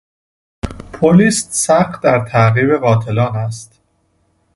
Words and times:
پلیس 0.93 1.49
سخت 1.65 2.03
در 2.03 2.19
تعقیب 2.25 2.73
قاتلان 2.77 3.35
است. 3.35 3.81